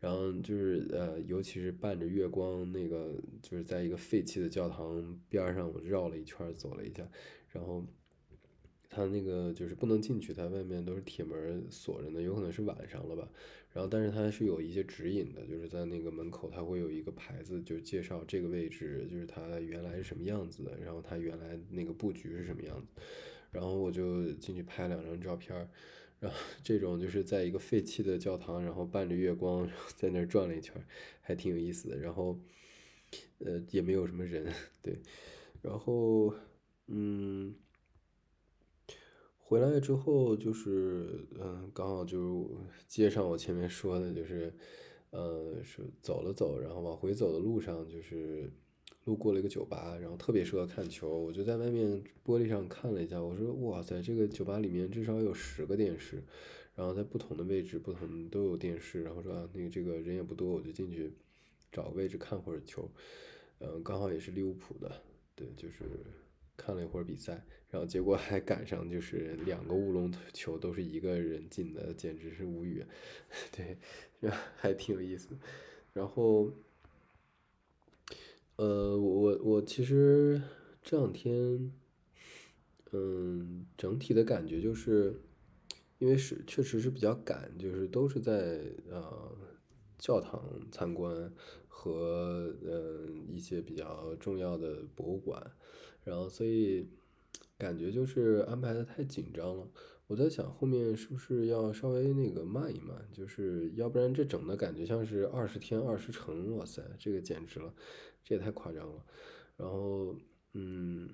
[0.00, 3.12] 然后就是呃，尤其是伴着月光，那个
[3.42, 7.06] 就是在一个废弃的教堂边上，我绕了一圈，走了一下，
[7.50, 7.84] 然后
[8.88, 13.28] 它那个就是不能进去，它外面都是铁门锁着呢，有可能是晚上了吧。
[13.72, 22.88] 然后但是它是有一些指引的，就是在那个门口，它会有一个牌子，就介绍这个位置，就是它原来是什么样子的，然后它原来那个布局是什么样子。
[23.52, 25.68] 然后我就进去拍两张照片。
[26.18, 30.74] 然后 这种就是在一个废弃的教堂，然后伴着月光在那儿转了一圈，
[31.22, 31.96] 还挺有意思的。
[31.96, 32.38] 然后，
[33.38, 34.52] 呃，也没有什么人，
[34.82, 34.98] 对。
[35.62, 36.34] 然后，
[36.88, 37.54] 嗯，
[39.50, 42.48] 回来之后就是，嗯，刚好就
[42.86, 44.54] 接上我前面说的，就是，
[45.10, 48.48] 呃，是走了走，然后往回走的路上就是。
[49.04, 56.22] 路过了一个酒吧，然后特别适合看球，我就在外面玻璃上看了一下，我说哇塞，这个酒吧里面至少有十个电视，
[56.76, 61.10] 然后在不同的位置，不同都有电视，然后说啊，那个这个人也不多，我就进去
[61.72, 62.88] 找个位置看会儿球，
[63.58, 65.02] 嗯，刚好也是利物浦的，
[65.34, 65.84] 对，就是
[66.54, 72.84] 看了一会儿比赛，然后结果还赶上就是两个乌龙球都是一个人进的，简直是无语，
[73.56, 73.76] 对，
[74.56, 75.36] 还挺有意思，
[75.92, 76.50] 然后。
[78.56, 80.38] 呃，我我其实
[80.82, 81.72] 这两天，
[82.92, 85.18] 嗯，整体的感觉就是，
[85.98, 89.34] 因为是确实是比较赶，就是都是在呃
[89.98, 91.32] 教堂参观
[91.68, 95.42] 和嗯一些比较重要的博物馆，
[96.04, 96.86] 然后所以
[97.60, 99.70] 感觉就是安排的太紧张了。
[100.08, 107.72] 我在想后面是不是要稍微那个慢一慢，就是要不然这整的感觉像是二十天二十城，哇塞，这个简直了。
[108.22, 109.04] 这也太夸张了，
[109.56, 110.14] 然后，
[110.52, 111.08] 嗯，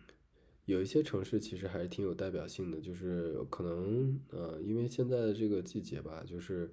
[0.65, 6.71] 有一些城市其实还是挺有代表性的，就是可能，呃，因为现在的这个季节吧，就是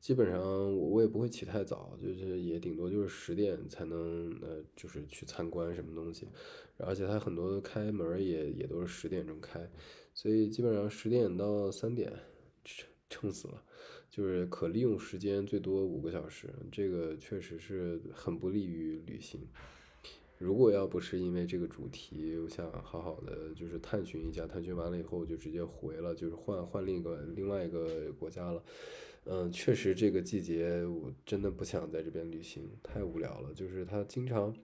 [0.00, 6.28] 基本上我我也不会起太早，就是也顶多就是十点才能，呃，就是去参观什么东西，
[6.78, 9.68] 而且它很多开门也也都是十点钟开，
[10.14, 12.12] 所以基本上十点到三点
[12.64, 13.62] 撑撑死了。
[14.08, 19.40] 就是可利用时间最多五个小时，这个确实是很不利于旅行。
[20.38, 28.62] 如果要不是因为这个主题，我想好好的就是探寻一下，探寻完了以后就直接回了，就是换换另一个另外一个国家了。
[29.26, 33.52] 嗯，确实这个季节我真的不想在这边旅行，太无聊了。
[33.52, 34.54] 就是它经常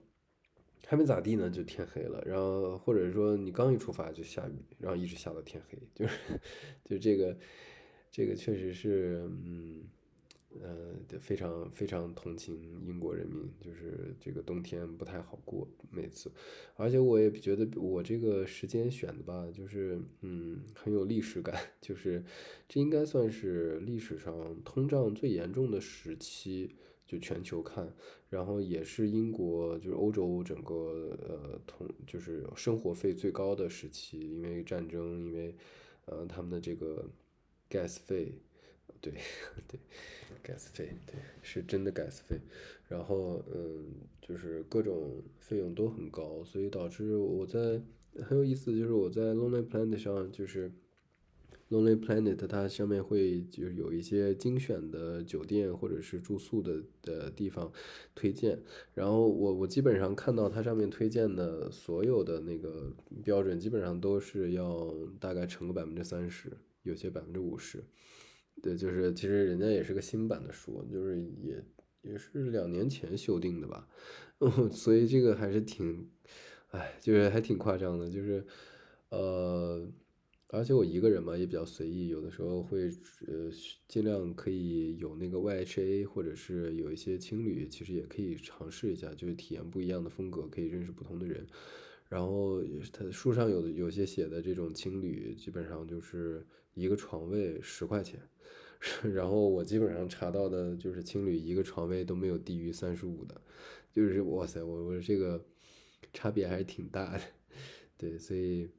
[0.87, 6.17] 还没咋地呢，就天黑了，然后或者说你刚一出发就下雨，然后一直下到天黑，就是
[6.83, 7.37] 就这个。
[8.15, 9.83] 这个确实是，嗯，
[10.61, 16.31] 呃，非常非常同情英国人民，就是这个冬天不太好过每次，
[16.75, 22.23] 而且我也觉得我这个时间选的吧，就是嗯很有历史感， 就是
[22.67, 26.69] 这应该算是历史上通胀最严重的时期，
[27.05, 27.93] 就全球看，
[28.29, 35.55] 然后也是英国就是欧洲整个呃通就是生活费最高的时期，因为战争，因为
[36.05, 37.09] 呃他们的这个。
[37.69, 38.35] gas 费，
[39.03, 39.13] 对
[39.67, 39.77] 对
[40.41, 42.39] ，gas 费，对，是真的 gas 费。
[42.87, 47.81] 然后，嗯，就是各种费用都很高，所以导致我在
[48.23, 50.71] 很有意思，就是我在 Lonely Planet 上，就是
[51.69, 57.69] Lonely Planet 它上面会就是有一些精选的酒店或者是住宿的的地方
[58.15, 58.63] 推荐。
[58.93, 66.53] 然后我我基本上看到它上面推荐的所有的那个标准，基本上都是要大概乘个百分之三十。
[66.83, 67.81] 有些百分之五十，
[68.61, 71.63] 对，就是其实人家也是个新版的书，就是也
[72.01, 73.87] 也是两年前修订的吧，
[74.71, 76.09] 所以这个还是挺，
[76.71, 78.45] 哎，就是还挺夸张的，就是
[79.09, 79.89] 呃。
[80.55, 82.87] 而且我一个人嘛，也比较随意，有的时候会
[83.25, 83.49] 呃
[83.87, 91.47] 尽量可以有那个 YHA，或者是有一些青旅，其实也可以尝试一下，就是体验不一样的风格，可以认识不同的人。
[92.07, 92.61] 然后
[92.91, 98.19] 他书上有有些写的这种青旅，基本上就是一个床位十块钱，
[99.13, 103.41] 然后我基本上查到的就是青旅一个床位都没有低于三十五的，
[103.91, 105.43] 就是哇塞，我我这个
[106.13, 107.21] 差别还是挺大的，
[107.97, 108.69] 对，所以。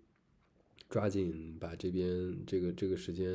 [0.90, 3.26] 抓紧把这边这个这个时间，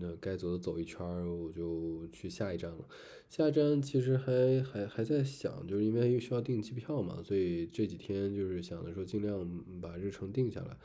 [0.00, 1.04] 那该走的走一圈，
[1.38, 2.88] 我就去下一站了。
[3.28, 9.46] 下一站其实还还还在想，就是因为又需要订机票嘛，所以这几天就是想着说尽量
[9.82, 10.78] 把日程定下来。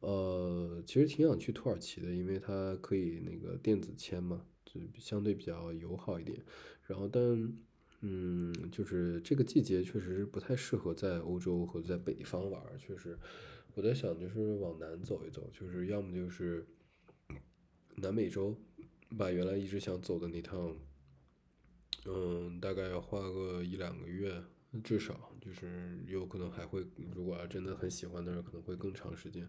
[0.00, 6.42] 呃，其实挺想去土耳其的，因为它可以那个电子签嘛，就相对比较友好一点。
[6.82, 7.22] 然后但
[8.02, 13.18] 嗯，就是这个季节确实是不太适合在欧洲和在北方玩，确实。
[13.74, 16.66] 我在想，就是往南走一走，就是要么就是
[17.96, 18.56] 南美洲，
[19.18, 20.74] 把原来一直想走的那趟，
[22.06, 24.42] 嗯，大概要花个一两个月，
[24.82, 29.48] 至少就是有可能还会，如果真的很喜欢那儿，可能会更长时间，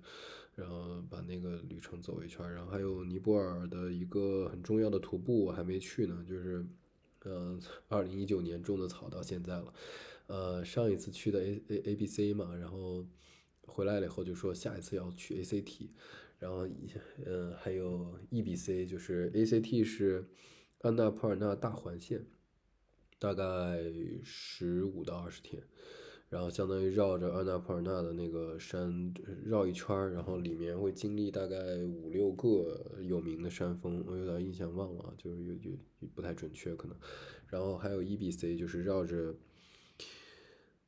[0.55, 6.63] 然后把那个旅程走一圈，然后还有尼泊尔的一个很重要的徒步我还没去呢，就是，
[7.25, 9.73] 嗯，二零一九年种的草到现在了，
[10.27, 13.03] 呃，上一次去的 A A A B C 嘛，然后。
[13.69, 15.89] 回来了以后就说下一次要去 ACT，
[16.39, 16.65] 然后
[17.25, 20.25] 嗯还有 EBC，就是 ACT 是
[20.79, 22.25] 安纳普尔纳大环线，
[23.19, 23.79] 大概
[24.23, 25.61] 十五到二十天，
[26.29, 29.13] 然后相当于绕着安纳普尔纳的那个山
[29.45, 35.77] 绕一圈儿，然后里面会经历大概五六个有名的山峰，我有点印象忘了，就是有有
[36.13, 36.97] 不太准确可能，
[37.47, 39.35] 然后还有 EBC 就是绕着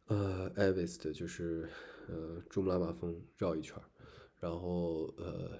[0.07, 1.69] 呃 Everest 就是。
[2.11, 3.83] 呃，珠穆朗玛峰绕一圈儿，
[4.39, 5.59] 然后呃，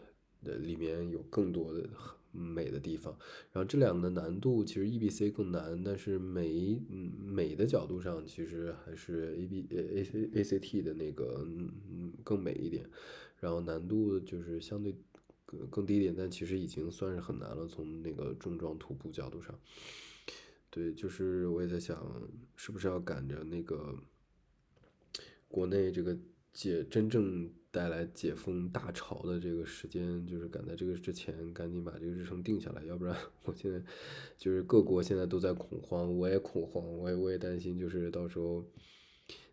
[0.58, 1.88] 里面有更多的
[2.32, 3.18] 美的地方。
[3.52, 6.82] 然后这两个难度其实 E B C 更难，但是美
[7.18, 12.90] 美的角度上其实还是 A B A C A C T 的那个嗯更美一点。
[13.40, 14.96] 然后难度就是相对
[15.70, 17.68] 更低一点，但其实已经算是很难了。
[17.68, 19.58] 从那个重装徒步角度上，
[20.70, 23.96] 对，就是我也在想，是不是要赶着那个
[25.48, 26.18] 国内这个。
[26.52, 33.80] 解真正带来解封大潮的这个时间，就是赶在这个之前，赶紧把这个日程定下来，要不然 我现在
[34.38, 38.66] 就是各国现在都在恐慌，我也恐慌，我也我也担心，就是到时候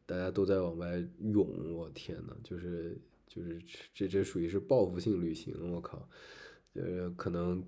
[0.06, 3.60] 大家都在往外涌，我天呐，就是就是
[3.92, 6.08] 这这属于是报复性旅行，我靠，
[6.72, 7.62] 呃，可能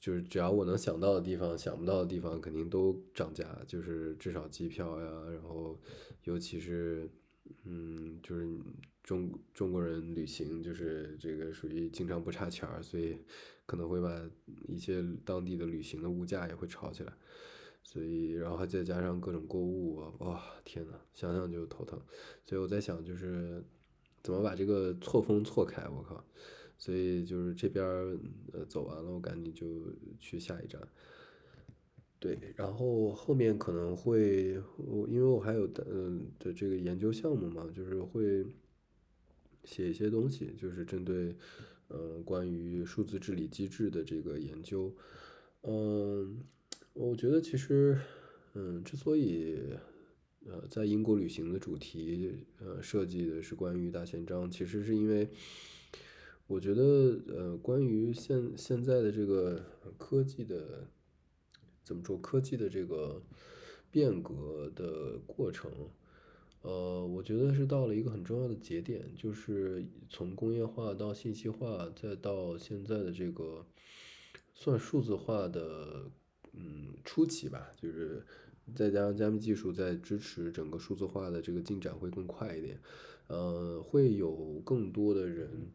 [0.00, 5.78] 就是只要我能想到的地方，想不到的地方肯定都涨价，就是至少机票呀，然后
[6.22, 7.10] 尤其是。
[7.64, 8.46] 嗯，就是
[9.02, 13.18] 中中国人旅行，就是这个属于经常不差钱儿，所以
[13.66, 14.30] 可能会把
[14.68, 17.12] 一些当地的旅行的物价也会炒起来，
[17.82, 22.00] 所以然后再加上各种购物，哇，天呐，想想就头疼。
[22.44, 23.64] 所以我在想，就是
[24.22, 26.24] 怎么把这个错峰错开，我靠！
[26.78, 27.84] 所以就是这边
[28.52, 29.66] 呃走完了，我赶紧就
[30.18, 30.80] 去下一站。
[32.22, 38.46] 对，然后后面可能会我因为我还有的嗯的这个研究项目嘛，就是会
[39.64, 41.34] 写一些东西，就是针对
[41.88, 44.94] 嗯关于数字治理机制的这个研究。
[45.62, 46.44] 嗯，
[46.92, 47.98] 我觉得其实
[48.54, 49.58] 嗯之所以
[50.46, 55.28] 呃在英国旅行的主题呃设计的是关于大宪章，其实是因为
[56.46, 59.60] 我觉得呃关于现现在的这个
[59.98, 60.86] 科技的。
[61.84, 63.22] 怎么说科技的这个
[63.90, 65.70] 变革的过程？
[66.62, 73.66] 呃，我觉得是到了一个很重要的节点，就是从工业化到信息化，再到现在的这个
[74.54, 76.08] 算数字化的
[76.52, 78.24] 嗯初期吧，就是
[78.76, 82.80] 再加上加密技术在支持整个数字化的这个进展会更快一点，
[83.26, 85.68] 呃，会有更多的人，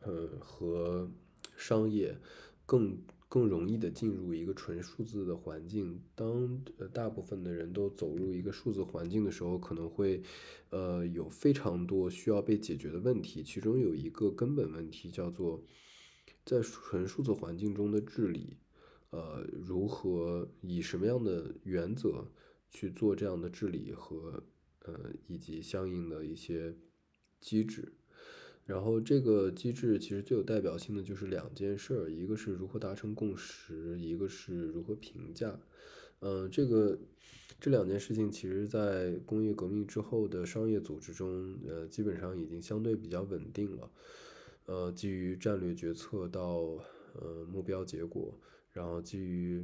[0.00, 1.08] 呃和
[1.56, 2.18] 商业
[2.66, 2.98] 更。
[3.34, 6.00] 更容易的进入一个纯数字的环境。
[6.14, 10.22] 当呃大部分的人都走入一个数字环境的时候，可能会，
[10.70, 13.42] 呃有非常多需要被解决的问题。
[13.42, 15.64] 其中有一个根本问题叫做，
[16.46, 18.56] 在纯数字环境中的治理，
[19.10, 22.30] 呃如何以什么样的原则
[22.70, 24.44] 去做这样的治理和
[24.84, 26.76] 呃以及相应的一些
[27.40, 27.94] 机制。
[28.66, 35.60] 然后这个机制其实最有代表性的就是两件事儿，一个是如何达成共识，一个是如何评价。
[36.20, 36.98] 嗯，这个
[37.60, 43.90] 这两件事情其实，在工业革命之后的商业组织中，呃，基本上已经相对比较稳定了。
[44.64, 46.78] 呃，基于战略决策到
[47.12, 48.40] 呃目标结果，
[48.72, 49.62] 然后基于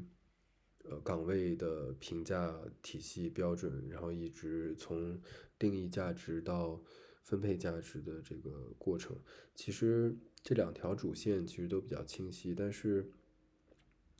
[0.84, 5.18] 呃岗位的评价体系标准，然后一直从
[5.58, 6.78] 定义价值到
[7.22, 9.16] 分配价值的这个过程，
[9.54, 12.54] 其实这两条主线其实都比较清晰。
[12.54, 13.10] 但是，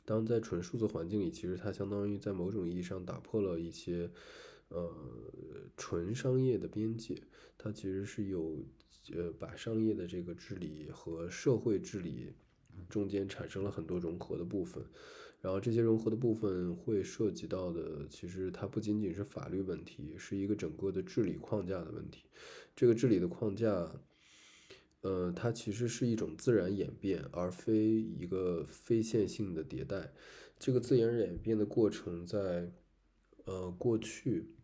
[0.05, 4.11] 当在纯数字环境里，其实它相当于在某种意义上打破了一些
[4.69, 4.93] 呃
[5.77, 7.21] 纯商业的边界，
[7.57, 8.65] 它其实是有。
[9.15, 12.31] 呃，把商业的这个治理和社会治理
[12.87, 14.85] 中间产生了很多融合的部分，
[15.41, 22.25] 然后这些融合的部分会涉及到的，其实它不仅仅是法律问题，是一个整个的治理框架的问题。
[22.75, 23.91] 这个治理的框架，
[25.01, 30.13] 呃，它其实是一种自然演变，而非一个非线性的迭代。
[30.57, 32.71] 这个自然演变的过程，在
[33.45, 34.55] 呃过去。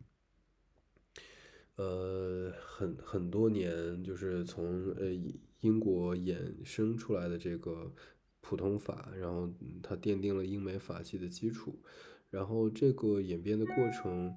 [1.75, 5.11] 呃，很很多年，就是从呃
[5.59, 7.93] 英国衍生出来的这个
[8.41, 9.53] 普通法，然后
[9.83, 11.79] 它奠定了英美法系的基础，
[12.31, 14.35] 然后这个演变的过程，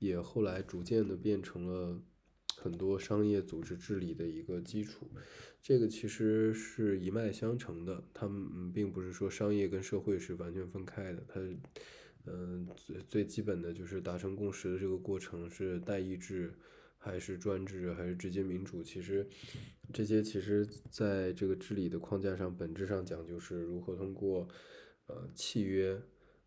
[0.00, 2.02] 也后来逐渐的变成了
[2.62, 5.06] 很多商业组织治理的一个基础，
[5.60, 11.40] 这个其实是一脉相承的，他们并不是说商业跟社会是完全分开的，它，
[12.26, 16.52] 嗯，最最基本的就是达成共识的这个过程是代议制。
[17.04, 18.80] 还是专制，还是直接民主？
[18.80, 19.26] 其实，
[19.92, 24.46] 这些其实在这个治理的框架上，本质上讲就是如何通过，
[25.08, 26.00] 呃，契约，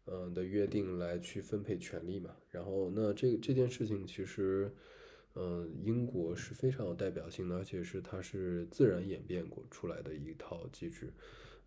[0.05, 2.37] 嗯的约定来去分配权利嘛。
[2.51, 4.73] 然后，那这这件事情其实，
[5.35, 11.13] 嗯，英国是非常有代表性的，而且是它是自然演变过出来的一套机制，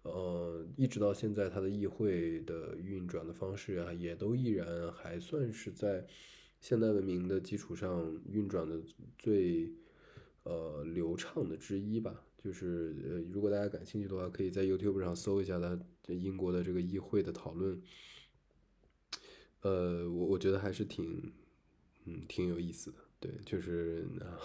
[0.03, 6.07] 呃，一直到现在，它的议会的运转的方式啊，也都依然还算是在。
[6.61, 8.83] 现代文明的基础上运转的
[9.17, 9.73] 最
[10.43, 15.79] 呃流畅的之一吧，就是呃如果大家感兴趣的话，可以在 YouTube 上搜一下它
[16.13, 17.81] 英国的这个议会的讨论，
[19.61, 21.33] 呃我我觉得还是挺
[22.09, 24.41] 嗯挺有意思的，对，就是啊，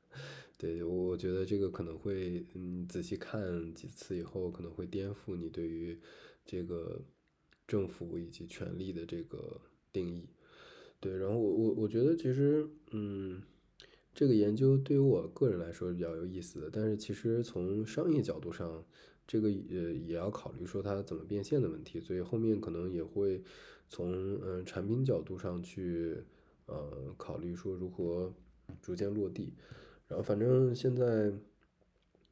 [0.56, 5.98] 对我觉得这个可能会嗯仔细看几次以后，可能会颠覆你对于
[6.46, 7.00] 这个
[7.66, 9.60] 政府以及权力的这个
[9.92, 10.24] 定义。
[11.00, 13.42] 对，然后我我我觉得其实，嗯，
[14.14, 16.70] 这个研究对于我个人来说比较有意思的。
[16.72, 18.84] 但是其实从商业角度上，
[19.26, 21.98] 这个呃也要考虑说它怎么变现的问题。
[21.98, 23.42] 所以后面可能也会
[23.88, 26.18] 从嗯产品角度上去
[26.72, 28.32] 呃考虑说如何
[28.80, 29.54] 逐渐落地。
[30.08, 31.32] 然后反正现在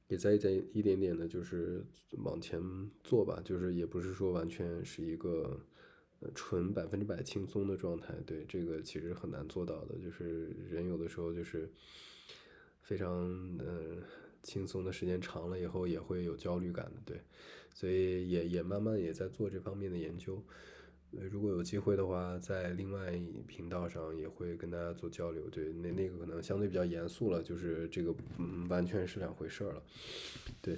[0.08, 1.84] 也在在一点点的就是
[2.24, 2.60] 往前
[3.04, 5.60] 做吧，就是也不是说完全是一个。
[6.34, 9.96] 纯百分之百轻松的状态，对这个其实很难做到的。
[9.96, 11.66] 就是人有的时候就是
[12.82, 13.26] 非常
[13.58, 14.02] 嗯
[14.42, 17.22] 轻松的时间长了以后也会有焦虑感的，对，
[17.72, 20.44] 所以也也慢慢也在做这方面的研究。
[21.30, 23.12] 如果有机会的话，在另外
[23.46, 25.48] 频道上也会跟大家做交流。
[25.48, 29.82] 对，那那个可能相对比较严肃了，就是这个嗯完全是两回事儿了，
[30.62, 30.76] 对。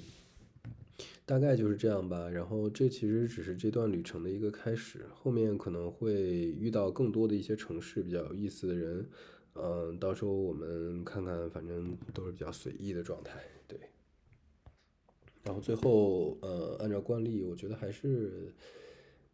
[1.25, 6.15] 大概就是这样吧，然后这其实只是这段旅程的一个开始，后面可能会
[6.59, 9.07] 遇到更多的一些城市比较有意思的人，
[9.55, 13.79] 嗯，到时候我们看看，反正都是比较随意的状态，对。
[15.45, 18.53] 然后最后，呃，按照惯例，我觉得还是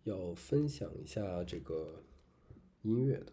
[0.09, 2.03] 要分享一下这个
[2.83, 3.33] 音乐的，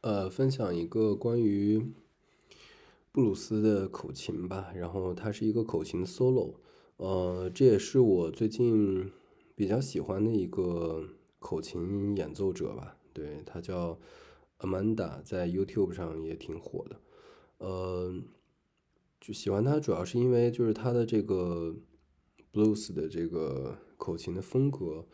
[0.00, 1.80] 呃，分享一个关于
[3.12, 6.56] 布鲁斯的口琴吧，然后它是一个口琴 solo。
[6.96, 9.10] 呃，这也是我最近
[9.54, 11.08] 比较喜欢的一个
[11.38, 12.96] 口琴演奏者吧。
[13.12, 13.98] 对他叫
[14.58, 17.00] Amanda，在 YouTube 上也挺火的。
[17.58, 18.14] 呃，
[19.20, 21.76] 就喜欢他主要是因为就是他的这个
[22.52, 25.06] blues 的这个口琴的风格，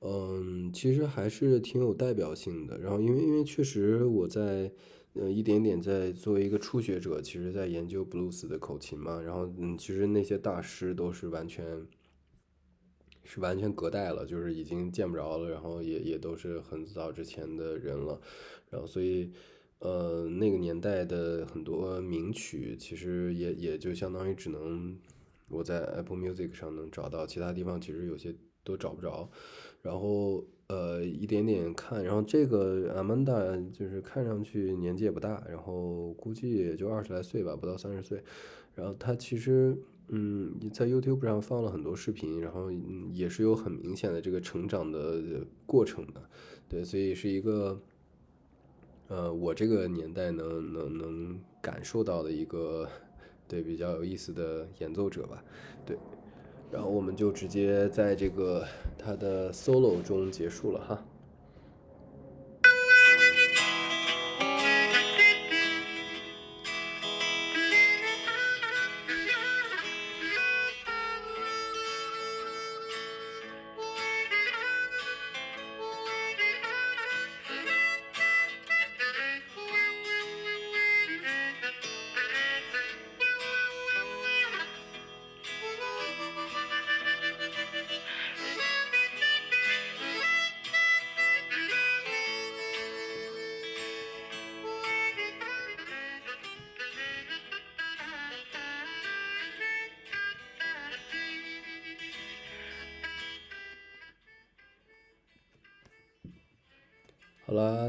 [0.00, 2.78] 嗯，其实还是挺有代表性的。
[2.78, 4.72] 然后因为因为确实我在。
[5.14, 11.84] 呃，一点点在作为一个初学者，其实在研究布鲁斯的口琴嘛，然后嗯，其实那些大师都是完全，
[13.24, 18.20] 是完全隔代了，就是已经见不着了，然后也也都是很早之前的人了，
[18.70, 19.32] 然后所以
[19.80, 24.96] 呃那个年代的很多名曲，其实也也就相当于只能
[25.50, 28.34] 我在 Apple Music 上能找到，其他地方其实有些
[28.64, 29.28] 都找不着，
[29.82, 38.22] 然后呃一点点看，然后这个 Amanda 就是看上去年纪也不大，然后估计也就二十来岁吧，不到三十岁。
[38.74, 39.76] 然后他其实
[40.08, 42.70] 嗯在 YouTube 上放了很多视频，然后
[43.12, 46.22] 也是有很明显的这个成长的过程的，
[46.68, 47.80] 对，所以是一个
[49.08, 52.88] 呃我这个年代能能能感受到的一个
[53.50, 55.42] 对比较有意思的演奏者吧，
[55.84, 55.98] 对。
[56.70, 58.64] 然后我们就直接在这个
[58.96, 61.04] 他的 solo 中结束了哈。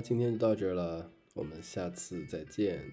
[0.01, 2.83] 今天就到这儿了，我们下次再见。